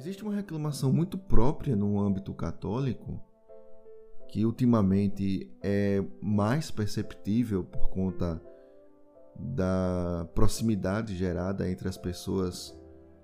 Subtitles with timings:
[0.00, 3.22] Existe uma reclamação muito própria no âmbito católico
[4.30, 8.40] que ultimamente é mais perceptível por conta
[9.36, 12.74] da proximidade gerada entre as pessoas,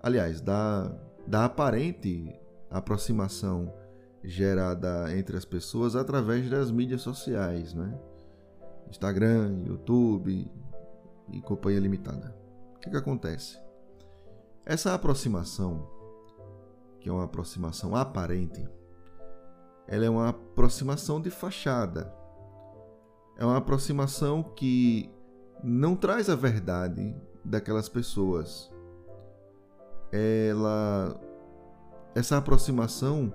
[0.02, 0.94] aliás, da,
[1.26, 2.38] da aparente
[2.70, 3.72] aproximação
[4.22, 7.98] gerada entre as pessoas através das mídias sociais, né?
[8.90, 10.46] Instagram, YouTube
[11.32, 12.36] e companhia limitada.
[12.74, 13.58] O que, que acontece?
[14.66, 15.95] Essa aproximação,
[17.06, 18.68] que é uma aproximação aparente,
[19.86, 22.12] ela é uma aproximação de fachada.
[23.38, 25.08] É uma aproximação que
[25.62, 27.14] não traz a verdade
[27.44, 28.72] daquelas pessoas.
[30.10, 31.16] Ela
[32.12, 33.32] essa aproximação,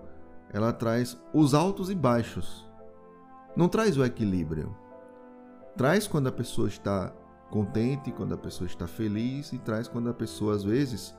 [0.52, 2.70] ela traz os altos e baixos.
[3.56, 4.76] Não traz o equilíbrio.
[5.78, 7.16] Traz quando a pessoa está
[7.50, 11.16] contente, quando a pessoa está feliz e traz quando a pessoa às vezes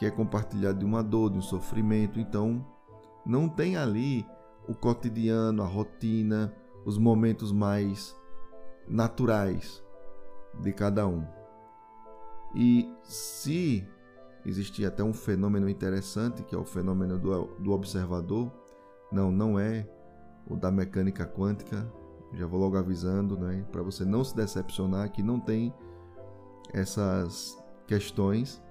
[0.00, 2.18] quer compartilhar de uma dor, de um sofrimento.
[2.18, 2.66] Então,
[3.26, 4.26] não tem ali
[4.66, 6.54] o cotidiano, a rotina,
[6.86, 8.16] os momentos mais
[8.88, 9.84] naturais
[10.62, 11.22] de cada um.
[12.54, 13.86] E se
[14.46, 18.50] existia até um fenômeno interessante, que é o fenômeno do, do observador,
[19.12, 19.86] não, não é
[20.46, 21.86] o da mecânica quântica,
[22.32, 25.74] já vou logo avisando, né, para você não se decepcionar que não tem
[26.72, 28.62] essas questões.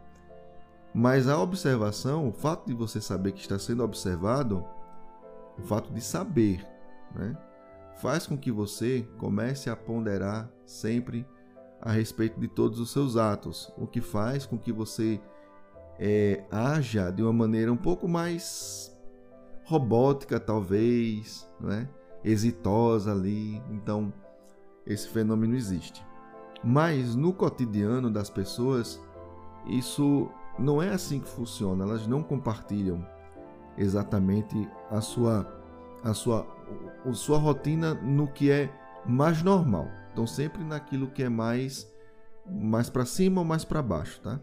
[0.93, 4.65] Mas a observação, o fato de você saber que está sendo observado,
[5.57, 6.65] o fato de saber,
[7.13, 7.37] né,
[7.97, 11.27] faz com que você comece a ponderar sempre
[11.81, 15.21] a respeito de todos os seus atos, o que faz com que você
[15.99, 18.97] é, haja de uma maneira um pouco mais
[19.65, 21.87] robótica, talvez, né?
[22.23, 23.61] exitosa ali.
[23.69, 24.11] Então,
[24.85, 26.05] esse fenômeno existe.
[26.63, 28.99] Mas no cotidiano das pessoas,
[29.65, 30.29] isso
[30.59, 31.83] não é assim que funciona.
[31.83, 33.05] Elas não compartilham
[33.77, 35.55] exatamente a sua
[36.03, 36.47] a sua
[37.05, 38.69] a sua rotina no que é
[39.05, 39.87] mais normal.
[40.11, 41.91] Então sempre naquilo que é mais
[42.45, 44.39] mais para cima ou mais para baixo, tá?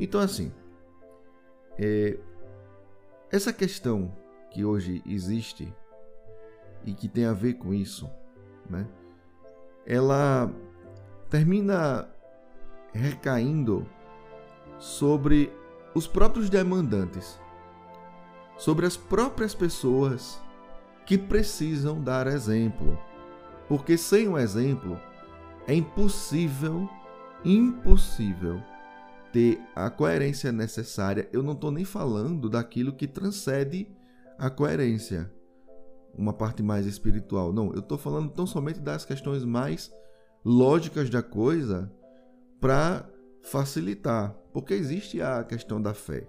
[0.00, 0.52] Então assim,
[1.78, 2.18] é,
[3.30, 4.12] essa questão
[4.50, 5.72] que hoje existe
[6.84, 8.10] e que tem a ver com isso,
[8.68, 8.86] né?
[9.86, 10.52] Ela
[11.30, 12.08] termina
[12.92, 13.86] recaindo
[14.82, 15.52] sobre
[15.94, 17.38] os próprios demandantes,
[18.58, 20.42] sobre as próprias pessoas
[21.06, 22.98] que precisam dar exemplo.
[23.68, 24.98] Porque sem o um exemplo
[25.68, 26.88] é impossível,
[27.44, 28.60] impossível
[29.32, 31.28] ter a coerência necessária.
[31.32, 33.86] Eu não estou nem falando daquilo que transcende
[34.36, 35.32] a coerência,
[36.12, 37.52] uma parte mais espiritual.
[37.52, 39.92] Não, eu estou falando tão somente das questões mais
[40.44, 41.88] lógicas da coisa
[42.60, 43.08] para
[43.42, 46.26] facilitar, porque existe a questão da fé.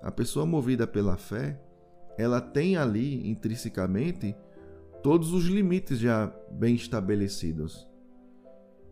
[0.00, 1.60] A pessoa movida pela fé,
[2.18, 4.36] ela tem ali intrinsecamente
[5.02, 7.88] todos os limites já bem estabelecidos.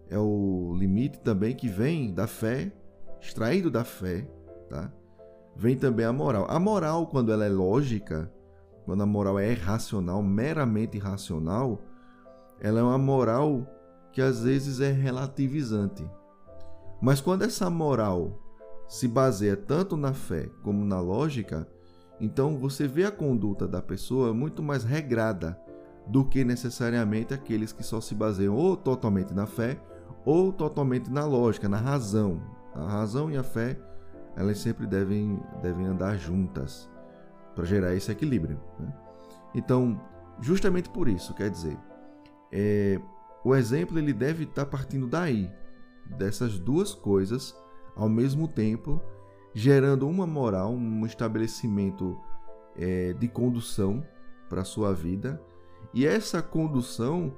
[0.09, 2.73] É o limite também que vem da fé,
[3.21, 4.29] extraído da fé,
[4.69, 4.93] tá?
[5.55, 6.47] Vem também a moral.
[6.49, 8.31] A moral, quando ela é lógica,
[8.85, 11.81] quando a moral é irracional, meramente irracional,
[12.61, 13.67] ela é uma moral
[14.12, 16.05] que às vezes é relativizante.
[17.03, 18.39] Mas quando essa moral
[18.89, 21.67] se baseia tanto na fé como na lógica,
[22.21, 25.59] então você vê a conduta da pessoa muito mais regrada
[26.07, 29.81] do que necessariamente aqueles que só se baseiam ou totalmente na fé
[30.25, 32.41] ou totalmente na lógica, na razão.
[32.73, 33.77] A razão e a fé,
[34.37, 36.89] elas sempre devem, devem andar juntas
[37.57, 38.61] para gerar esse equilíbrio.
[38.79, 38.95] Né?
[39.57, 40.01] Então,
[40.41, 41.77] justamente por isso, quer dizer,
[42.53, 43.01] é,
[43.45, 45.51] o exemplo ele deve estar tá partindo daí,
[46.17, 47.56] dessas duas coisas
[47.95, 49.00] ao mesmo tempo,
[49.55, 52.19] gerando uma moral, um estabelecimento
[52.77, 54.05] é, de condução
[54.49, 55.41] para a sua vida.
[55.93, 57.34] E essa condução,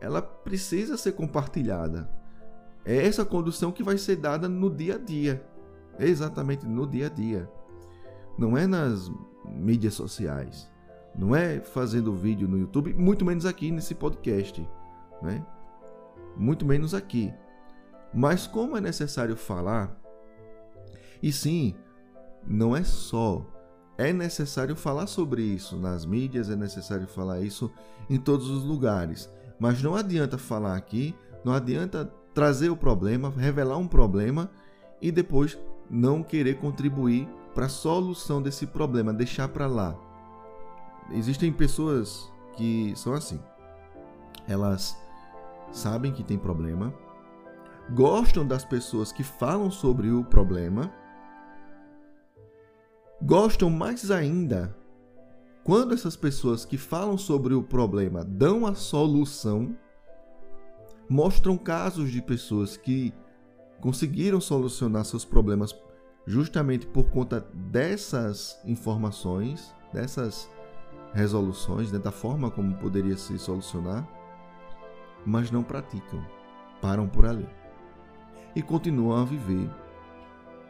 [0.00, 2.10] ela precisa ser compartilhada.
[2.84, 5.44] É essa condução que vai ser dada no dia a dia.
[5.98, 7.50] Exatamente no dia a dia.
[8.38, 9.10] Não é nas
[9.44, 10.70] mídias sociais.
[11.14, 14.66] Não é fazendo vídeo no YouTube, muito menos aqui nesse podcast.
[15.20, 15.44] Né?
[16.36, 17.32] Muito menos aqui.
[18.12, 19.96] Mas como é necessário falar,
[21.22, 21.74] e sim,
[22.46, 23.44] não é só.
[23.96, 27.70] É necessário falar sobre isso nas mídias, é necessário falar isso
[28.08, 29.28] em todos os lugares.
[29.58, 31.14] Mas não adianta falar aqui,
[31.44, 34.50] não adianta trazer o problema, revelar um problema
[35.02, 35.58] e depois
[35.90, 39.96] não querer contribuir para a solução desse problema, deixar para lá.
[41.10, 43.40] Existem pessoas que são assim.
[44.46, 44.96] Elas
[45.72, 46.94] sabem que tem problema,
[47.90, 50.92] gostam das pessoas que falam sobre o problema,
[53.22, 54.76] gostam mais ainda
[55.64, 59.76] quando essas pessoas que falam sobre o problema dão a solução,
[61.08, 63.12] mostram casos de pessoas que
[63.80, 65.74] conseguiram solucionar seus problemas
[66.26, 70.50] justamente por conta dessas informações, dessas
[71.12, 74.06] resoluções, né, da forma como poderia se solucionar,
[75.24, 76.24] mas não praticam,
[76.80, 77.48] param por ali
[78.58, 79.70] e continuam a viver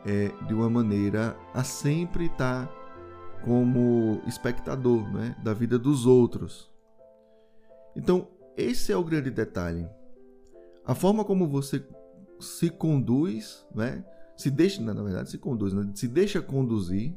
[0.05, 2.71] é, de uma maneira a sempre estar
[3.43, 6.71] como espectador né, da vida dos outros.
[7.97, 9.89] Então, esse é o grande detalhe.
[10.85, 11.83] A forma como você
[12.39, 14.05] se conduz, né,
[14.37, 17.17] se deixa, na verdade, se conduz, né, se deixa conduzir,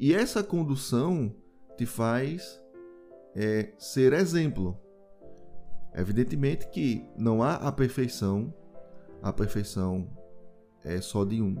[0.00, 1.32] e essa condução
[1.78, 2.60] te faz
[3.36, 4.76] é, ser exemplo.
[5.94, 8.52] Evidentemente que não há a perfeição,
[9.22, 10.08] a perfeição
[10.84, 11.56] é só de um.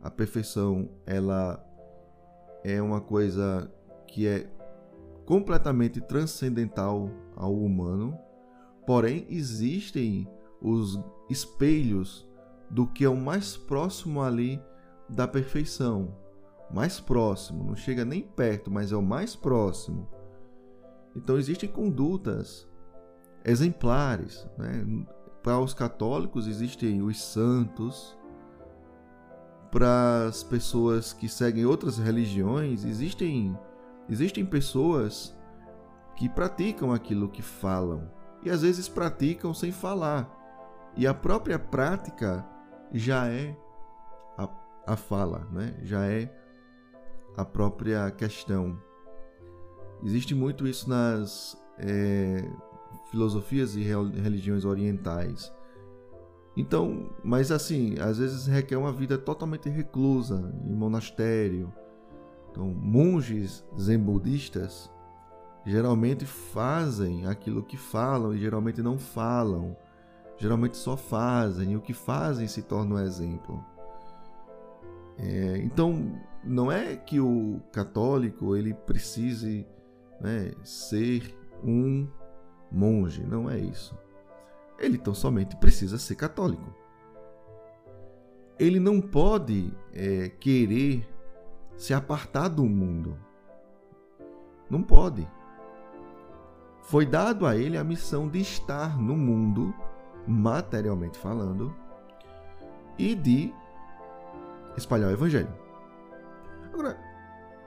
[0.00, 1.64] A perfeição ela
[2.62, 3.70] é uma coisa
[4.06, 4.50] que é
[5.24, 8.18] completamente transcendental ao humano,
[8.86, 10.28] porém existem
[10.60, 10.98] os
[11.30, 12.28] espelhos
[12.70, 14.62] do que é o mais próximo ali
[15.08, 16.14] da perfeição
[16.70, 20.08] mais próximo, não chega nem perto, mas é o mais próximo.
[21.14, 22.68] Então existem condutas
[23.44, 24.46] exemplares.
[24.58, 25.06] Né?
[25.44, 28.18] Para os católicos existem os santos.
[29.70, 33.56] Para as pessoas que seguem outras religiões, existem,
[34.08, 35.36] existem pessoas
[36.16, 38.10] que praticam aquilo que falam.
[38.42, 40.30] E às vezes praticam sem falar.
[40.96, 42.46] E a própria prática
[42.90, 43.54] já é
[44.38, 44.48] a,
[44.86, 45.74] a fala, né?
[45.82, 46.34] já é
[47.36, 48.80] a própria questão.
[50.02, 52.48] Existe muito isso nas é,
[53.10, 55.52] filosofias e religiões orientais.
[56.56, 61.72] Então, mas assim, às vezes requer uma vida totalmente reclusa, em monastério.
[62.50, 64.90] Então, monges zen budistas
[65.66, 69.76] geralmente fazem aquilo que falam e geralmente não falam.
[70.36, 73.64] Geralmente só fazem, e o que fazem se torna um exemplo.
[75.16, 79.66] É, então, não é que o católico ele precise
[80.20, 82.06] né, ser um
[82.70, 83.96] monge, não é isso.
[84.78, 86.74] Ele tão somente precisa ser católico.
[88.58, 91.08] Ele não pode é, querer
[91.76, 93.18] se apartar do mundo.
[94.68, 95.28] Não pode.
[96.82, 99.74] Foi dado a ele a missão de estar no mundo,
[100.26, 101.74] materialmente falando,
[102.98, 103.52] e de
[104.76, 105.52] espalhar o evangelho.
[106.72, 106.98] Agora,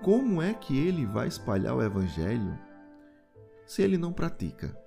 [0.02, 2.58] como é que ele vai espalhar o evangelho
[3.66, 4.78] se ele não pratica?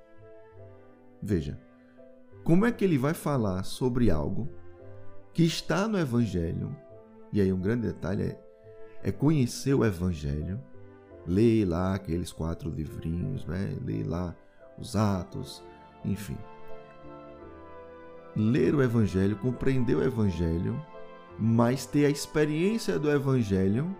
[1.23, 1.59] Veja,
[2.43, 4.49] como é que ele vai falar sobre algo
[5.33, 6.75] que está no evangelho?
[7.33, 8.41] E aí um grande detalhe é,
[9.03, 10.61] é conhecer o evangelho,
[11.27, 13.77] ler lá aqueles quatro livrinhos, né?
[13.85, 14.35] ler lá
[14.79, 15.63] os Atos,
[16.05, 16.37] enfim.
[18.35, 20.81] Ler o evangelho, compreender o evangelho,
[21.39, 23.95] mas ter a experiência do evangelho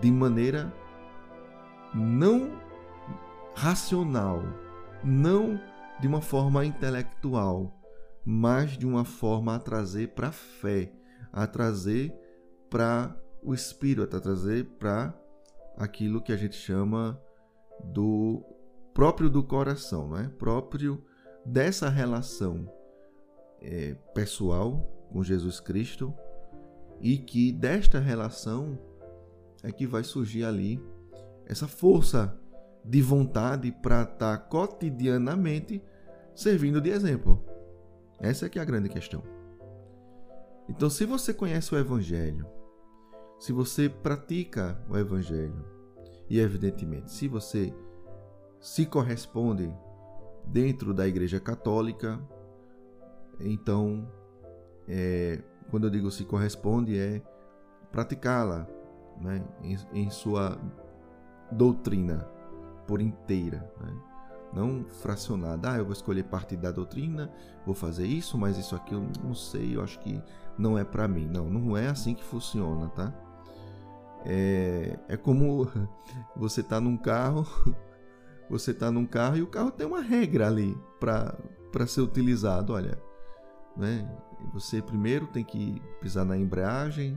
[0.00, 0.72] de maneira
[1.94, 2.52] não
[3.54, 4.42] racional,
[5.04, 5.60] não
[6.02, 7.72] de uma forma intelectual,
[8.24, 10.92] mas de uma forma a trazer para a fé,
[11.32, 12.12] a trazer
[12.68, 15.16] para o espírito, a trazer para
[15.76, 17.16] aquilo que a gente chama
[17.84, 18.44] do
[18.92, 20.28] próprio do coração, não é?
[20.28, 21.04] Próprio
[21.46, 22.68] dessa relação
[23.60, 26.12] é, pessoal com Jesus Cristo
[27.00, 28.76] e que desta relação
[29.62, 30.82] é que vai surgir ali
[31.46, 32.36] essa força
[32.84, 35.80] de vontade para estar tá cotidianamente
[36.34, 37.42] servindo de exemplo.
[38.18, 39.22] Essa é que é a grande questão.
[40.68, 42.46] Então, se você conhece o Evangelho,
[43.38, 45.64] se você pratica o Evangelho,
[46.30, 47.74] e evidentemente, se você
[48.60, 49.74] se corresponde
[50.46, 52.20] dentro da Igreja Católica,
[53.40, 54.08] então,
[54.88, 57.20] é, quando eu digo se corresponde, é
[57.90, 58.66] praticá-la,
[59.20, 60.58] né, em, em sua
[61.50, 62.28] doutrina
[62.86, 63.70] por inteira.
[63.80, 64.11] Né?
[64.52, 65.72] Não fracionada.
[65.72, 67.30] Ah, eu vou escolher parte da doutrina,
[67.64, 70.22] vou fazer isso, mas isso aqui eu não sei, eu acho que
[70.58, 71.26] não é para mim.
[71.26, 73.12] Não, não é assim que funciona, tá?
[74.24, 75.66] É, é como
[76.36, 77.46] você tá num carro,
[78.48, 82.72] você tá num carro e o carro tem uma regra ali para ser utilizado.
[82.72, 82.98] Olha,
[83.76, 84.08] né?
[84.52, 87.16] Você primeiro tem que pisar na embreagem,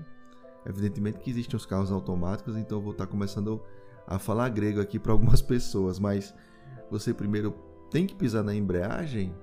[0.65, 3.61] Evidentemente que existem os carros automáticos, então eu vou estar começando
[4.07, 6.33] a falar grego aqui para algumas pessoas, mas
[6.89, 7.51] você primeiro
[7.89, 9.33] tem que pisar na embreagem,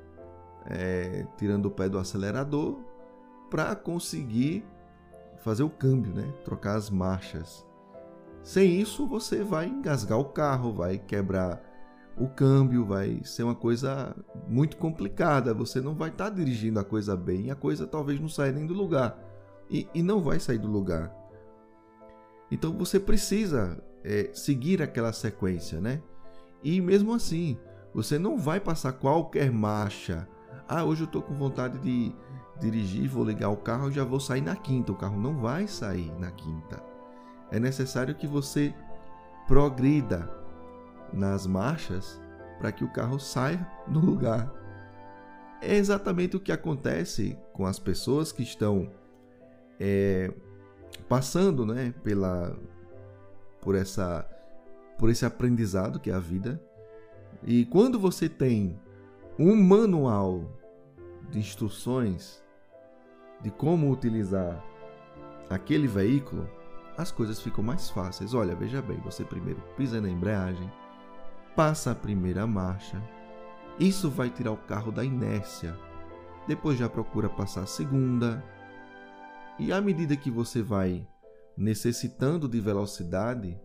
[0.67, 2.79] é, tirando o pé do acelerador,
[3.51, 4.65] para conseguir
[5.39, 6.33] fazer o câmbio, né?
[6.45, 7.67] Trocar as marchas.
[8.43, 11.63] Sem isso, você vai engasgar o carro, vai quebrar
[12.17, 14.15] o câmbio, vai ser uma coisa
[14.49, 15.55] muito complicada.
[15.55, 18.67] Você não vai estar tá dirigindo a coisa bem, a coisa talvez não saia nem
[18.67, 19.19] do lugar.
[19.71, 21.15] E, e não vai sair do lugar.
[22.51, 26.03] Então você precisa é, seguir aquela sequência, né?
[26.63, 27.59] E mesmo assim,
[27.95, 30.29] você não vai passar qualquer marcha.
[30.69, 32.15] Ah, hoje eu estou com vontade de
[32.61, 34.93] dirigir, vou ligar o carro e já vou sair na quinta.
[34.93, 36.83] O carro não vai sair na quinta.
[37.51, 38.75] É necessário que você
[39.47, 40.31] progrida
[41.13, 42.21] nas marchas
[42.59, 44.51] para que o carro saia do lugar.
[45.61, 48.91] É exatamente o que acontece com as pessoas que estão
[49.79, 50.33] é,
[51.09, 52.57] passando, né, pela
[53.61, 54.29] por essa
[55.03, 56.63] por esse aprendizado que é a vida.
[57.43, 58.79] E quando você tem
[59.37, 60.45] um manual
[61.29, 62.41] de instruções
[63.41, 64.65] de como utilizar
[65.51, 66.49] aquele veículo,
[66.97, 68.33] as coisas ficam mais fáceis.
[68.33, 70.71] Olha, veja bem, você primeiro pisa na embreagem,
[71.57, 73.03] passa a primeira marcha.
[73.81, 75.77] Isso vai tirar o carro da inércia.
[76.47, 78.41] Depois já procura passar a segunda.
[79.59, 81.05] E à medida que você vai
[81.57, 83.61] necessitando de velocidade,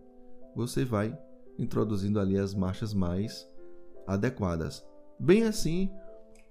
[0.52, 1.16] você vai
[1.58, 3.48] introduzindo ali as marchas mais
[4.06, 4.86] adequadas.
[5.18, 5.90] Bem assim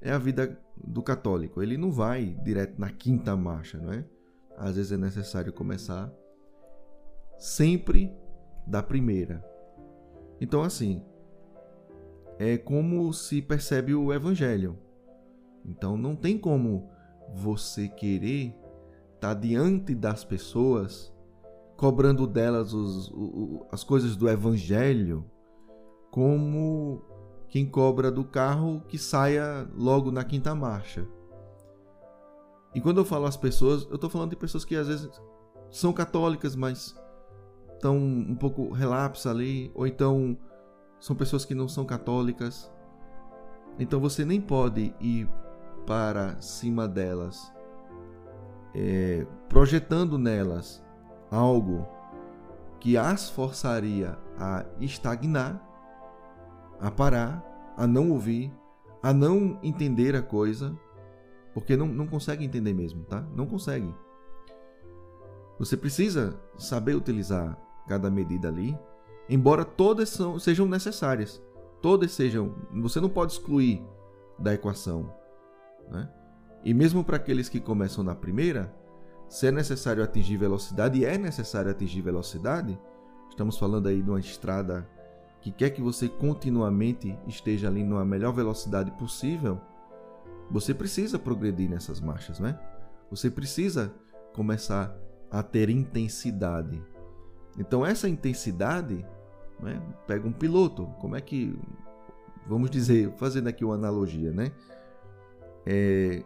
[0.01, 1.61] é a vida do católico.
[1.61, 4.05] Ele não vai direto na quinta marcha, não é?
[4.57, 6.11] Às vezes é necessário começar
[7.37, 8.13] sempre
[8.65, 9.43] da primeira.
[10.41, 11.01] Então assim,
[12.37, 14.77] é como se percebe o evangelho.
[15.65, 16.89] Então não tem como
[17.33, 18.55] você querer
[19.15, 21.13] estar tá diante das pessoas
[21.77, 23.13] cobrando delas os,
[23.71, 25.23] as coisas do evangelho
[26.09, 27.03] como
[27.47, 31.07] quem cobra do carro que saia logo na quinta marcha.
[32.73, 35.09] E quando eu falo as pessoas, eu estou falando de pessoas que às vezes
[35.69, 36.99] são católicas, mas
[37.73, 40.35] estão um pouco relapsa ali, ou então
[40.99, 42.71] são pessoas que não são católicas.
[43.79, 45.29] Então você nem pode ir
[45.85, 47.53] para cima delas,
[48.73, 50.83] é, projetando nelas
[51.31, 51.85] algo
[52.79, 55.61] que as forçaria a estagnar,
[56.79, 57.43] a parar,
[57.75, 58.51] a não ouvir,
[59.01, 60.77] a não entender a coisa,
[61.53, 63.21] porque não, não consegue entender mesmo, tá?
[63.35, 63.93] Não consegue.
[65.57, 67.57] Você precisa saber utilizar
[67.87, 68.77] cada medida ali
[69.29, 71.41] embora todas são, sejam necessárias.
[71.81, 72.55] Todas sejam.
[72.81, 73.83] Você não pode excluir
[74.39, 75.13] da equação.
[75.89, 76.09] Né?
[76.63, 78.73] E mesmo para aqueles que começam na primeira,
[79.29, 82.79] se é necessário atingir velocidade, é necessário atingir velocidade,
[83.29, 84.87] estamos falando aí de uma estrada
[85.41, 89.59] que quer que você continuamente esteja ali numa melhor velocidade possível,
[90.49, 92.59] você precisa progredir nessas marchas, né?
[93.11, 93.93] Você precisa
[94.33, 94.95] começar
[95.29, 96.81] a ter intensidade.
[97.57, 99.05] Então essa intensidade
[99.59, 99.81] né?
[100.05, 101.57] Pega um piloto, como é que,
[102.45, 104.51] vamos dizer, fazendo aqui uma analogia, né?
[105.65, 106.23] É,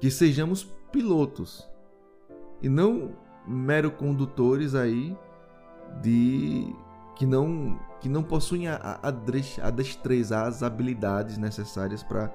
[0.00, 1.68] que sejamos pilotos
[2.64, 3.14] e não
[3.46, 5.14] mero condutores aí
[6.00, 6.74] de
[7.14, 12.28] que não que não possuem a, a, destreza, as habilidades necessárias para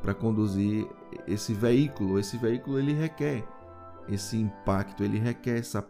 [0.00, 0.88] para conduzir
[1.26, 2.18] esse veículo.
[2.18, 3.46] Esse veículo ele requer
[4.08, 5.86] esse impacto, ele requer essa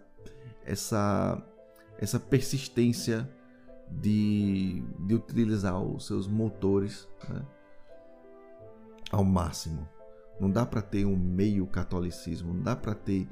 [0.66, 1.40] essa
[1.96, 3.30] essa persistência
[3.88, 7.46] de, de utilizar os seus motores né,
[9.12, 9.88] ao máximo.
[10.40, 13.28] Não dá para ter um meio catolicismo, não dá para ter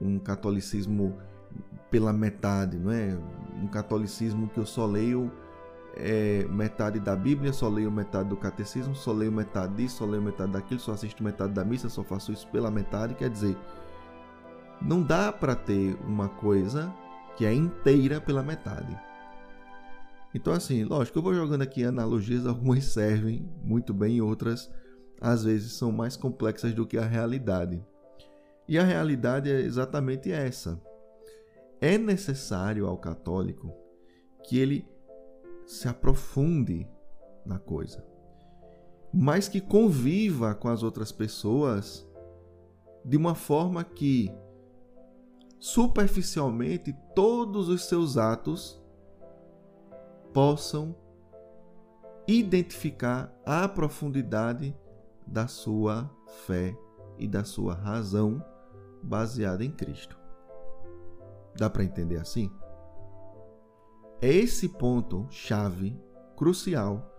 [0.00, 1.16] um catolicismo
[1.90, 3.16] pela metade, não é?
[3.62, 5.30] Um catolicismo que eu só leio
[5.94, 10.22] é, metade da Bíblia, só leio metade do catecismo, só leio metade disso, só leio
[10.22, 13.14] metade daquilo, só assisto metade da missa, só faço isso pela metade.
[13.14, 13.56] Quer dizer,
[14.80, 16.92] não dá para ter uma coisa
[17.36, 18.98] que é inteira pela metade.
[20.34, 24.70] Então, assim, lógico, eu vou jogando aqui analogias, algumas servem muito bem, outras
[25.18, 27.82] às vezes são mais complexas do que a realidade.
[28.68, 30.80] E a realidade é exatamente essa.
[31.80, 33.72] É necessário ao católico
[34.44, 34.88] que ele
[35.66, 36.88] se aprofunde
[37.44, 38.04] na coisa,
[39.12, 42.06] mas que conviva com as outras pessoas
[43.04, 44.32] de uma forma que
[45.60, 48.82] superficialmente todos os seus atos
[50.32, 50.94] possam
[52.26, 54.76] identificar a profundidade
[55.26, 56.10] da sua
[56.46, 56.76] fé
[57.18, 58.44] e da sua razão
[59.06, 60.18] baseada em Cristo.
[61.56, 62.50] Dá para entender assim?
[64.20, 65.98] É esse ponto chave,
[66.36, 67.12] crucial,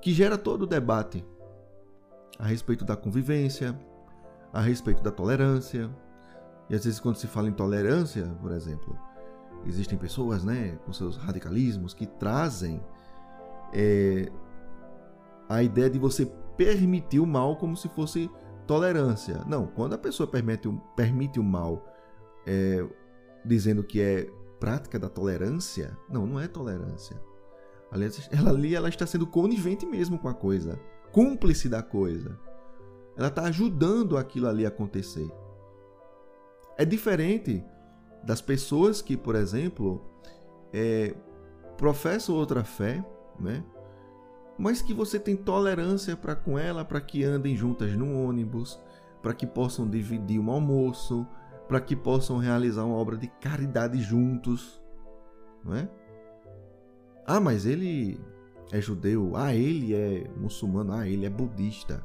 [0.00, 1.24] que gera todo o debate
[2.38, 3.78] a respeito da convivência,
[4.52, 5.90] a respeito da tolerância,
[6.70, 8.96] E às vezes quando se fala em tolerância, por exemplo,
[9.66, 12.82] existem pessoas, né, com seus radicalismos que trazem
[13.72, 14.30] é,
[15.48, 18.30] a ideia de você permitir o mal como se fosse
[18.68, 19.42] tolerância.
[19.46, 21.84] Não, quando a pessoa permite, permite o mal
[22.46, 22.86] é,
[23.44, 27.20] dizendo que é prática da tolerância, não, não é tolerância.
[27.90, 30.78] Aliás, ela ali ela está sendo conivente mesmo com a coisa,
[31.10, 32.38] cúmplice da coisa.
[33.16, 35.28] Ela está ajudando aquilo ali acontecer.
[36.76, 37.64] É diferente
[38.22, 40.04] das pessoas que, por exemplo,
[40.72, 41.16] é,
[41.78, 43.02] professam outra fé,
[43.40, 43.64] né?
[44.58, 48.78] Mas que você tem tolerância para com ela, para que andem juntas no ônibus,
[49.22, 51.26] para que possam dividir um almoço,
[51.68, 54.82] para que possam realizar uma obra de caridade juntos,
[55.64, 55.88] não é?
[57.24, 58.18] Ah, mas ele
[58.72, 62.04] é judeu, ah, ele é muçulmano, ah, ele é budista.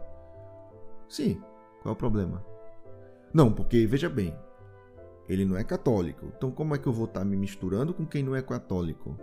[1.08, 1.42] Sim,
[1.82, 2.46] qual é o problema?
[3.34, 4.36] Não, porque veja bem,
[5.28, 6.32] ele não é católico.
[6.38, 9.18] Então como é que eu vou estar me misturando com quem não é católico?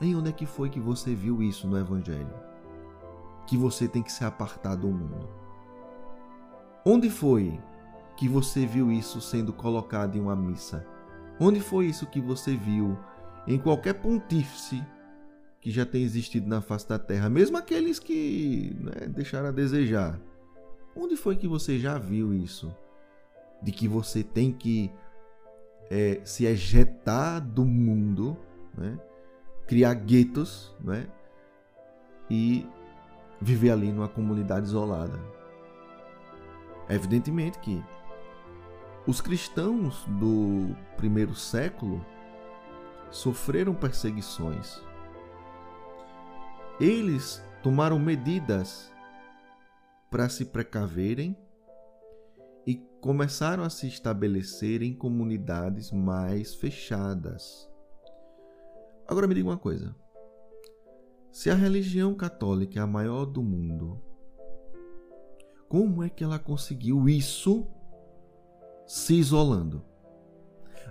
[0.00, 2.34] Em onde é que foi que você viu isso no Evangelho?
[3.46, 5.28] Que você tem que se apartar do mundo.
[6.84, 7.58] Onde foi
[8.16, 10.86] que você viu isso sendo colocado em uma missa?
[11.40, 12.96] Onde foi isso que você viu
[13.46, 14.84] em qualquer pontífice
[15.60, 20.20] que já tem existido na face da terra, mesmo aqueles que né, deixaram a desejar?
[20.94, 22.74] Onde foi que você já viu isso?
[23.62, 24.90] De que você tem que
[25.90, 28.36] é, se ejetar do mundo,
[28.76, 28.98] né?
[29.66, 31.06] Criar guetos, né?
[32.30, 32.66] E
[33.40, 35.18] viver ali numa comunidade isolada.
[36.88, 37.82] Evidentemente que
[39.06, 42.04] os cristãos do primeiro século
[43.10, 44.80] sofreram perseguições.
[46.80, 48.92] Eles tomaram medidas
[50.10, 51.36] para se precaverem
[52.66, 57.68] e começaram a se estabelecer em comunidades mais fechadas.
[59.08, 59.94] Agora me diga uma coisa.
[61.30, 64.00] Se a religião católica é a maior do mundo,
[65.68, 67.66] como é que ela conseguiu isso
[68.86, 69.84] se isolando?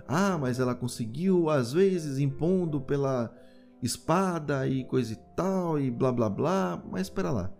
[0.06, 3.34] Ah, mas ela conseguiu, às vezes, impondo pela
[3.82, 6.82] espada e coisa e tal, e blá blá blá.
[6.90, 7.52] Mas espera lá.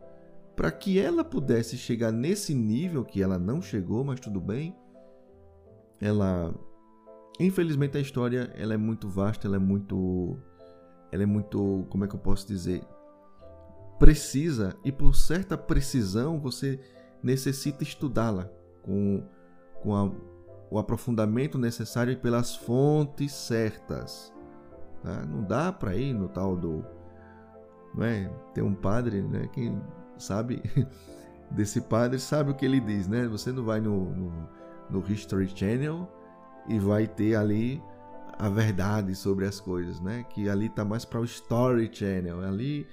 [0.55, 4.75] Para que ela pudesse chegar nesse nível, que ela não chegou, mas tudo bem,
[6.01, 6.55] ela
[7.38, 10.38] Infelizmente a história ela é muito vasta, ela é muito
[11.12, 12.83] ela é muito, como é que eu posso dizer,
[13.99, 16.81] precisa e por certa precisão você
[17.22, 18.51] necessita estudá-la
[18.83, 19.22] com,
[19.83, 20.11] com a,
[20.70, 24.33] o aprofundamento necessário pelas fontes certas.
[25.03, 25.25] Tá?
[25.25, 26.85] Não dá para ir no tal do,
[27.94, 28.29] não é?
[28.53, 29.49] Tem um padre, né?
[29.53, 29.81] Quem
[30.18, 30.62] sabe
[31.51, 33.27] desse padre sabe o que ele diz, né?
[33.29, 34.49] Você não vai no, no,
[34.90, 36.09] no History Channel
[36.68, 37.83] e vai ter ali
[38.38, 40.24] a verdade sobre as coisas, né?
[40.31, 42.40] Que ali tá mais para o Story Channel.
[42.40, 42.87] Ali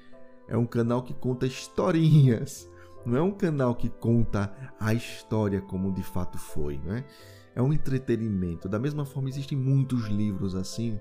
[0.47, 2.69] é um canal que conta historinhas.
[3.05, 7.03] Não é um canal que conta a história como de fato foi, né?
[7.53, 8.69] É um entretenimento.
[8.69, 10.99] Da mesma forma, existem muitos livros assim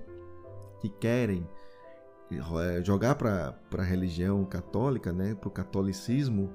[0.81, 1.47] que querem
[2.29, 5.33] eh, jogar para a religião católica, né?
[5.33, 6.51] Para o catolicismo,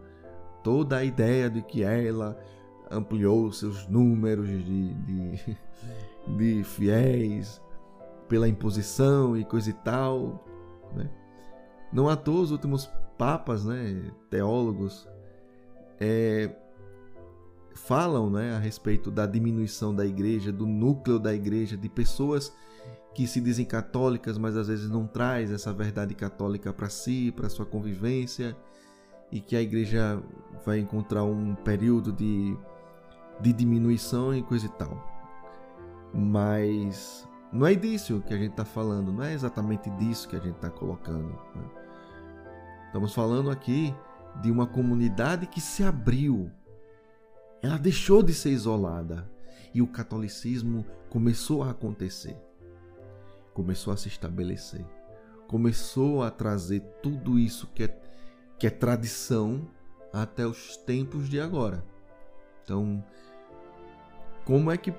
[0.63, 2.39] toda a ideia de que ela
[2.91, 5.57] ampliou seus números de, de,
[6.37, 7.61] de fiéis
[8.29, 10.45] pela imposição e coisa e tal.
[10.95, 11.11] Né?
[11.93, 15.09] Não à toa os últimos papas, né, teólogos,
[15.99, 16.55] é,
[17.75, 22.53] falam né, a respeito da diminuição da igreja, do núcleo da igreja, de pessoas
[23.15, 27.49] que se dizem católicas, mas às vezes não traz essa verdade católica para si, para
[27.49, 28.57] sua convivência,
[29.33, 30.23] e que a igreja
[30.65, 32.57] vai encontrar um período de
[33.41, 35.18] de diminuição e coisa e tal.
[36.13, 40.41] Mas não é disso que a gente está falando, não é exatamente disso que a
[40.41, 41.29] gente está colocando.
[41.55, 41.71] Né?
[42.87, 43.95] Estamos falando aqui
[44.43, 46.51] de uma comunidade que se abriu,
[47.63, 49.29] ela deixou de ser isolada
[49.75, 52.37] e o catolicismo começou a acontecer,
[53.55, 54.85] começou a se estabelecer,
[55.47, 58.01] começou a trazer tudo isso que é,
[58.59, 59.69] que é tradição
[60.13, 61.85] até os tempos de agora.
[62.63, 63.03] Então,
[64.45, 64.93] como é que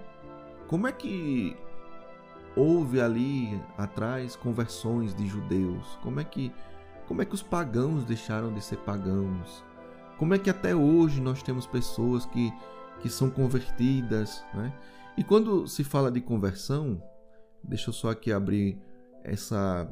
[0.69, 1.57] como é que
[2.55, 5.97] houve ali atrás conversões de judeus?
[6.03, 6.53] Como é que
[7.07, 9.65] como é que os pagãos deixaram de ser pagãos?
[10.19, 12.53] Como é que até hoje nós temos pessoas que
[13.01, 14.71] que são convertidas, né?
[15.17, 17.01] E quando se fala de conversão,
[17.63, 18.79] deixa eu só aqui abrir
[19.23, 19.91] essa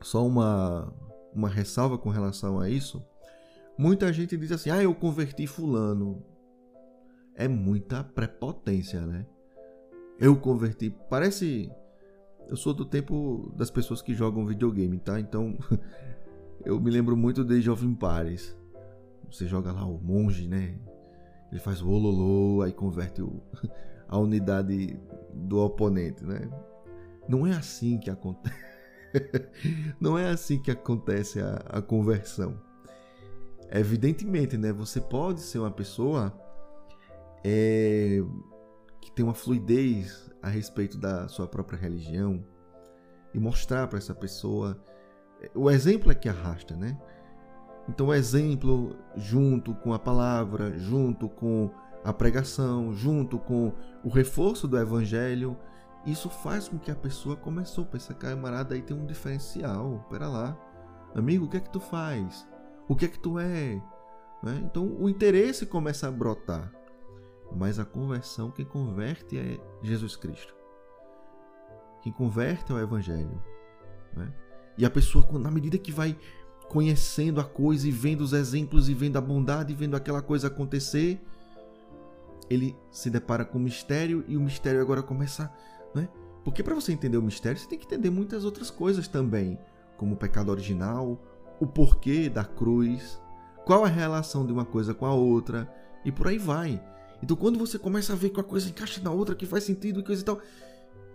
[0.00, 0.90] só uma
[1.34, 3.04] uma ressalva com relação a isso.
[3.76, 6.24] Muita gente diz assim: "Ah, eu converti fulano"
[7.34, 9.26] é muita prepotência, né?
[10.18, 10.90] Eu converti.
[11.08, 11.70] Parece.
[12.48, 15.18] Eu sou do tempo das pessoas que jogam videogame, tá?
[15.18, 15.56] Então.
[16.64, 18.56] eu me lembro muito de Jovem Pares.
[19.30, 20.78] Você joga lá o monge, né?
[21.50, 23.40] Ele faz o ololô, aí converte o,
[24.08, 24.98] a unidade
[25.32, 26.48] do oponente, né?
[27.28, 28.64] Não é assim que acontece.
[30.00, 32.60] Não é assim que acontece a, a conversão.
[33.70, 34.72] Evidentemente, né?
[34.72, 36.32] Você pode ser uma pessoa
[37.42, 38.22] é,
[39.04, 42.42] que tem uma fluidez a respeito da sua própria religião
[43.34, 44.82] e mostrar para essa pessoa.
[45.54, 46.98] O exemplo é que arrasta, né?
[47.86, 51.70] Então, o exemplo, junto com a palavra, junto com
[52.02, 55.54] a pregação, junto com o reforço do evangelho,
[56.06, 60.28] isso faz com que a pessoa começou a pensar, camarada, aí tem um diferencial, pera
[60.28, 60.56] lá.
[61.14, 62.48] Amigo, o que é que tu faz?
[62.88, 63.82] O que é que tu é?
[64.42, 64.62] Né?
[64.64, 66.72] Então o interesse começa a brotar.
[67.54, 70.54] Mas a conversão, quem converte é Jesus Cristo.
[72.02, 73.42] Quem converte é o Evangelho.
[74.14, 74.32] Né?
[74.76, 76.16] E a pessoa, na medida que vai
[76.68, 80.48] conhecendo a coisa e vendo os exemplos e vendo a bondade e vendo aquela coisa
[80.48, 81.20] acontecer,
[82.50, 85.52] ele se depara com o mistério e o mistério agora começa,
[85.94, 86.08] né?
[86.44, 89.58] Porque para você entender o mistério, você tem que entender muitas outras coisas também,
[89.96, 91.18] como o pecado original,
[91.58, 93.20] o porquê da cruz,
[93.64, 95.72] qual a relação de uma coisa com a outra
[96.04, 96.82] e por aí vai.
[97.24, 100.00] Então quando você começa a ver que a coisa encaixa na outra, que faz sentido
[100.00, 100.42] e coisa e tal,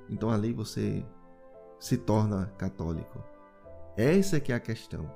[0.09, 1.05] então ali você
[1.79, 3.23] se torna católico.
[3.95, 5.07] Essa é que é a questão.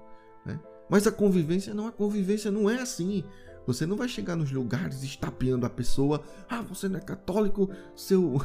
[0.45, 0.60] Né?
[0.88, 3.23] Mas a convivência não, a convivência não é assim.
[3.65, 6.21] Você não vai chegar nos lugares estapeando a pessoa.
[6.47, 8.36] Ah, você não é católico, seu.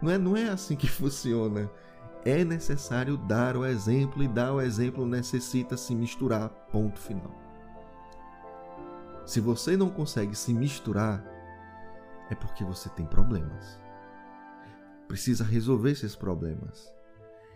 [0.00, 1.68] Não é, não é assim que funciona.
[2.24, 6.50] É necessário dar o exemplo e dar o exemplo necessita se misturar.
[6.70, 7.34] Ponto final.
[9.26, 11.20] Se você não consegue se misturar,
[12.30, 13.78] é porque você tem problemas.
[15.06, 16.92] Precisa resolver esses problemas.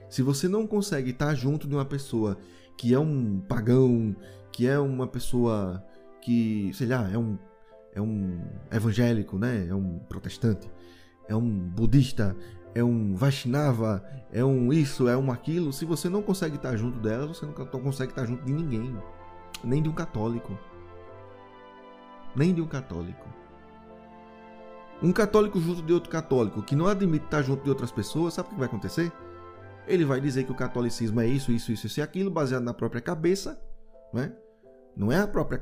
[0.08, 2.38] Se você não consegue estar junto de uma pessoa
[2.76, 4.14] que é um pagão,
[4.50, 5.84] que é uma pessoa
[6.20, 7.38] que, sei lá, é um,
[7.94, 9.66] é um evangélico, né?
[9.68, 10.70] É um protestante,
[11.28, 12.36] é um budista,
[12.74, 15.72] é um Vaishnava, é um isso, é um aquilo.
[15.72, 18.96] Se você não consegue estar junto dela, você não consegue estar junto de ninguém,
[19.62, 20.58] nem de um católico.
[22.34, 23.41] Nem de um católico.
[25.02, 28.48] Um católico junto de outro católico que não admite estar junto de outras pessoas, sabe
[28.48, 29.12] o que vai acontecer?
[29.86, 32.72] Ele vai dizer que o catolicismo é isso, isso, isso, isso e aquilo, baseado na
[32.72, 33.60] própria cabeça,
[34.14, 34.32] né?
[34.96, 35.58] Não é a própria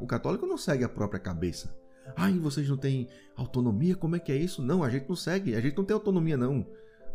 [0.00, 1.72] o católico não segue a própria cabeça.
[2.16, 3.94] Ai, vocês não têm autonomia?
[3.94, 4.62] Como é que é isso?
[4.62, 6.66] Não, a gente não segue, a gente não tem autonomia não.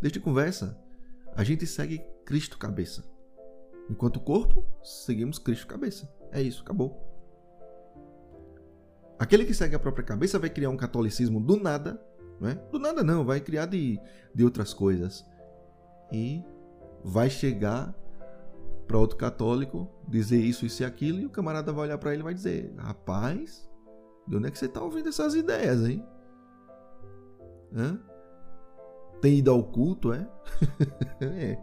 [0.01, 0.79] Deixa de conversa.
[1.35, 3.03] A gente segue Cristo cabeça.
[3.89, 6.09] Enquanto corpo, seguimos Cristo cabeça.
[6.31, 7.14] É isso, acabou.
[9.17, 12.01] Aquele que segue a própria cabeça vai criar um catolicismo do nada,
[12.39, 12.55] não é?
[12.55, 13.99] Do nada não, vai criar de,
[14.33, 15.25] de outras coisas.
[16.11, 16.43] E
[17.03, 17.95] vai chegar
[18.87, 22.21] para outro católico dizer isso, isso e aquilo, e o camarada vai olhar para ele
[22.21, 23.69] e vai dizer: Rapaz,
[24.27, 26.05] de onde é que você está ouvindo essas ideias, hein?
[27.73, 27.99] Hã?
[29.21, 30.27] Tem ido ao culto, é?
[31.21, 31.57] é?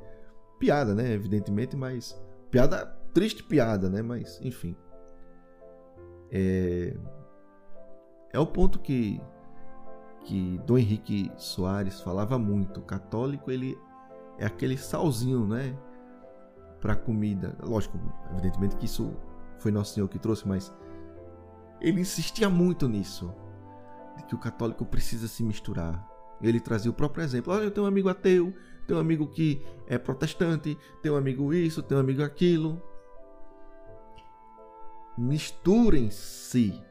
[0.59, 1.13] Piada, né?
[1.13, 2.21] Evidentemente, mas.
[2.51, 4.03] Piada, triste piada, né?
[4.03, 4.77] Mas, enfim.
[6.31, 6.97] É.
[8.33, 9.21] É o ponto que.
[10.25, 12.81] Que Dom Henrique Soares falava muito.
[12.81, 13.77] O católico, ele
[14.39, 15.77] é aquele salzinho, né?
[16.83, 17.57] para comida.
[17.63, 17.99] Lógico,
[18.33, 19.17] evidentemente que isso
[19.59, 20.75] foi Nosso Senhor que trouxe, mas
[21.81, 23.33] ele insistia muito nisso,
[24.17, 26.05] de que o católico precisa se misturar.
[26.43, 27.53] Ele trazia o próprio exemplo.
[27.53, 28.53] Olha, eu tenho um amigo ateu,
[28.87, 32.83] tenho um amigo que é protestante, tenho um amigo isso, tenho um amigo aquilo.
[35.17, 36.83] Misturem-se.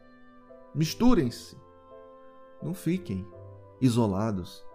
[0.73, 1.57] Misturem-se.
[2.61, 3.27] Não fiquem
[3.81, 4.65] isolados.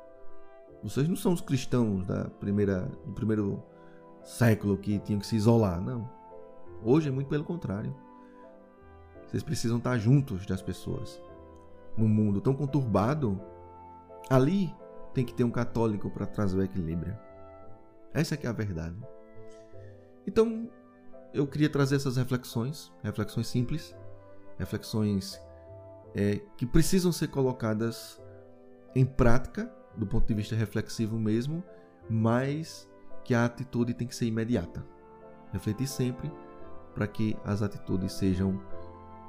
[0.83, 3.63] Vocês não são os cristãos da primeira, do primeiro
[4.23, 5.81] século que tinham que se isolar.
[5.81, 6.11] Não.
[6.83, 7.95] Hoje é muito pelo contrário.
[9.27, 11.21] Vocês precisam estar juntos das pessoas.
[11.97, 13.41] Num mundo tão conturbado,
[14.29, 14.73] ali
[15.15, 17.17] tem que ter um católico para trazer o equilíbrio.
[18.13, 18.97] Essa é que é a verdade.
[20.27, 20.69] Então,
[21.33, 23.95] eu queria trazer essas reflexões, reflexões simples,
[24.59, 25.41] reflexões
[26.14, 28.21] é, que precisam ser colocadas
[28.95, 31.62] em prática, do ponto de vista reflexivo mesmo,
[32.09, 32.88] mas
[33.25, 34.85] que a atitude tem que ser imediata.
[35.53, 36.31] Refletir sempre
[36.95, 38.61] para que as atitudes sejam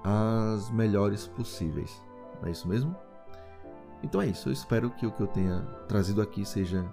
[0.04, 2.02] as melhores possíveis.
[2.42, 2.96] Não é isso mesmo?
[4.04, 4.50] Então é isso.
[4.50, 6.90] Eu espero que o que eu tenha trazido aqui seja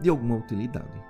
[0.00, 1.02] de alguma utilidade.